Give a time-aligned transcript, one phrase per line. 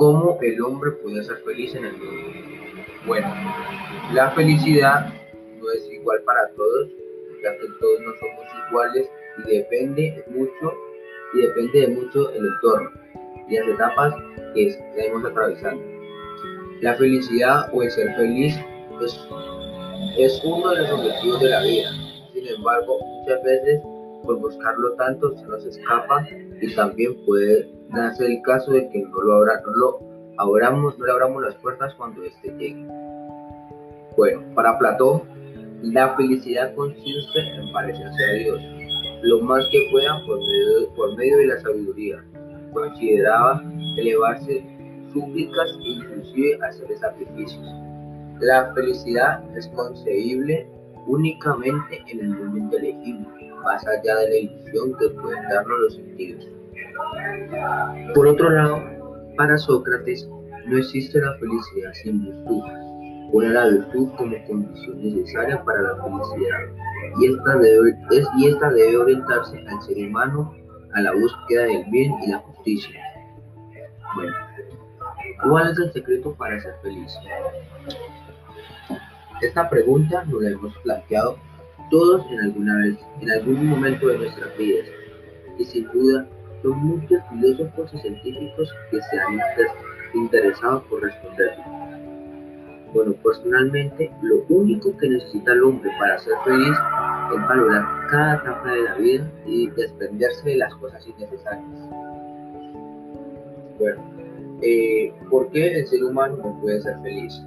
[0.00, 2.30] ¿Cómo el hombre puede ser feliz en el mundo?
[3.06, 3.28] Bueno,
[4.14, 5.12] la felicidad
[5.58, 6.88] no es igual para todos,
[7.44, 9.10] ya que todos no somos iguales
[9.44, 10.72] y depende mucho
[11.34, 12.90] y depende de mucho el entorno
[13.46, 14.14] y las etapas
[14.54, 15.84] que estemos atravesando.
[16.80, 18.58] La felicidad o el ser feliz
[19.02, 19.20] es,
[20.16, 21.90] es uno de los objetivos de la vida.
[22.32, 23.82] Sin embargo, muchas veces
[24.30, 26.24] por buscarlo tanto se nos escapa
[26.60, 30.00] y también puede darse el caso de que no lo, abra, no lo
[30.38, 32.86] abramos, no le abramos las puertas cuando éste llegue.
[34.16, 35.22] Bueno, para Platón,
[35.82, 38.60] la felicidad consiste en parecerse a Dios,
[39.22, 42.24] lo más que pueda por medio, por medio de la sabiduría.
[42.72, 43.64] Consideraba
[43.96, 44.64] elevarse
[45.12, 47.66] súplicas e inclusive hacer sacrificios.
[48.38, 50.68] La felicidad es concebible
[51.06, 53.20] únicamente en el momento elegido,
[53.62, 56.48] más allá de la ilusión que pueden darnos los sentidos.
[58.14, 58.82] Por otro lado,
[59.36, 60.28] para Sócrates
[60.66, 62.62] no existe la felicidad sin virtud.
[63.32, 66.58] Pone la virtud como condición necesaria para la felicidad
[67.18, 67.96] y esta debe,
[68.38, 70.54] y esta debe orientarse al ser humano
[70.94, 73.00] a la búsqueda del bien y la justicia.
[74.14, 74.34] Bueno,
[75.42, 77.12] ¿cuál es el secreto para ser feliz?
[79.40, 81.38] Esta pregunta nos la hemos planteado
[81.90, 84.86] todos en alguna vez, en algún momento de nuestras vidas,
[85.58, 86.26] y sin duda
[86.62, 89.40] son muchos filósofos y científicos que se han
[90.14, 91.56] interesado por responder.
[92.92, 96.76] Bueno, personalmente, lo único que necesita el hombre para ser feliz
[97.34, 101.64] es valorar cada etapa de la vida y desprenderse de las cosas innecesarias.
[103.78, 104.02] Bueno,
[104.60, 107.40] eh, ¿por qué el ser humano no puede ser feliz?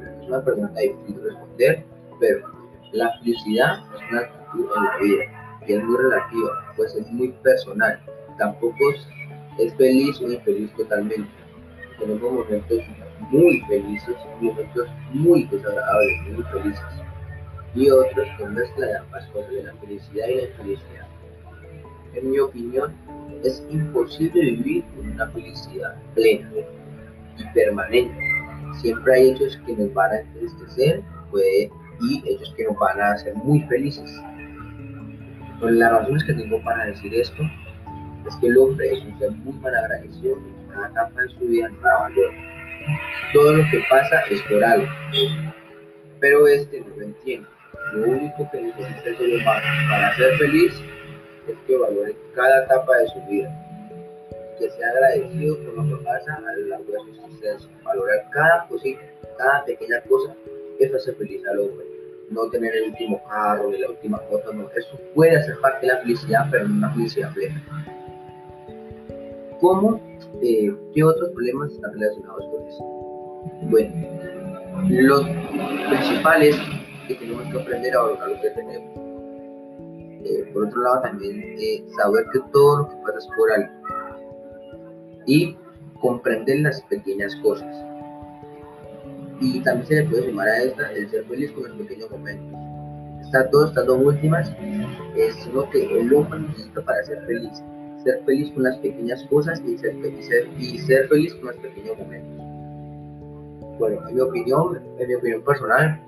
[0.00, 1.84] Es una pregunta difícil de responder,
[2.20, 2.48] pero
[2.92, 5.24] la felicidad es una actitud en la vida
[5.66, 8.00] y es muy relativa, pues es muy personal.
[8.38, 8.76] Tampoco
[9.58, 11.28] es feliz o infeliz totalmente.
[11.98, 12.80] Tenemos momentos
[13.30, 16.84] muy felices, momentos muy desagradables, muy felices,
[17.74, 21.06] y otros que mezclan ambas cosas de la felicidad y la infelicidad.
[22.14, 22.94] En mi opinión,
[23.44, 26.50] es imposible vivir con una felicidad plena
[27.36, 28.27] y permanente.
[28.80, 31.70] Siempre hay hechos que nos van a entristecer puede,
[32.00, 34.10] y hechos que nos van a hacer muy felices.
[35.60, 37.42] Pero las razones que tengo para decir esto
[38.26, 41.40] es que el hombre es un ser muy mal agradecido en cada etapa de su
[41.40, 42.30] vida no valor.
[43.32, 44.86] Todo lo que pasa es por algo,
[46.20, 47.48] pero este no lo entiende.
[47.92, 50.72] Lo único que necesita el ser humano para ser feliz
[51.48, 53.67] es que valore cada etapa de su vida,
[54.58, 58.68] que sea agradecido por lo que pasa a lo largo de su existencia, valorar cada
[58.68, 59.00] cosita,
[59.36, 60.34] cada pequeña cosa,
[60.78, 61.86] eso hace feliz al hombre.
[62.30, 64.68] No tener el último carro ni la última foto, no.
[64.76, 67.62] Eso puede hacer parte de la felicidad, pero no una felicidad plena.
[69.60, 70.00] ¿Cómo?
[70.42, 72.84] Eh, ¿Qué otros problemas están relacionados con eso?
[73.70, 74.08] Bueno,
[74.90, 75.24] los
[75.88, 76.56] principales
[77.08, 79.08] que tenemos que aprender a valorar lo que tenemos.
[80.24, 83.77] Eh, por otro lado, también eh, saber que todo lo que pasa es por algo.
[85.28, 85.56] Y
[86.00, 87.72] comprender las pequeñas cosas.
[89.40, 92.60] Y también se le puede sumar a esta el ser feliz con los pequeños momentos.
[93.24, 94.52] Estas dos, estas dos últimas,
[95.16, 97.62] es lo que el hombre necesita para ser feliz
[98.04, 101.98] ser feliz con las pequeñas cosas y ser, feliz, y ser feliz con los pequeños
[101.98, 102.44] momentos.
[103.78, 106.00] Bueno, en mi opinión, en mi opinión personal,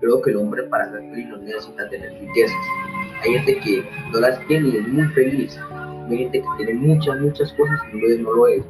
[0.00, 2.56] creo que el hombre para ser feliz no necesita tener riquezas.
[3.22, 5.58] Hay gente que no las tiene y es muy feliz.
[6.08, 8.62] Hay gente que tiene muchas, muchas cosas y no lo, no lo es,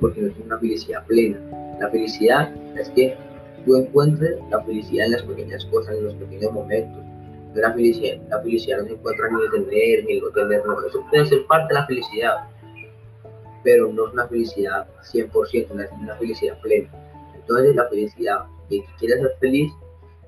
[0.00, 1.38] porque no es una felicidad plena.
[1.80, 3.16] La felicidad es que
[3.64, 7.02] tú encuentres la felicidad en las pequeñas cosas, en los pequeños momentos,
[7.54, 10.86] la felicidad, la felicidad no se encuentra ni en tener ni en no tener, no,
[10.86, 12.34] eso puede ser parte de la felicidad,
[13.62, 16.90] pero no es una felicidad 100%, no es una felicidad plena.
[17.34, 19.72] Entonces la felicidad, quien quiere ser feliz,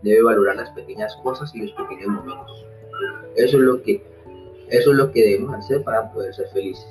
[0.02, 2.66] debe valorar las pequeñas cosas y los pequeños momentos.
[3.36, 4.04] Eso es lo que,
[4.68, 6.86] eso es lo que debemos hacer para poder ser felices.